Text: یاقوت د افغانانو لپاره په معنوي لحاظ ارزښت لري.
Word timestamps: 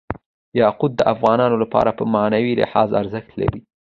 یاقوت 0.61 0.91
د 0.97 1.01
افغانانو 1.13 1.55
لپاره 1.63 1.91
په 1.99 2.03
معنوي 2.13 2.53
لحاظ 2.61 2.89
ارزښت 3.01 3.31
لري. 3.41 3.59